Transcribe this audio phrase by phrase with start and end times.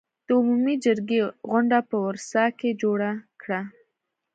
[0.25, 3.11] د عمومي جرګې غونډه په ورسا کې جوړه
[3.41, 3.61] کړه.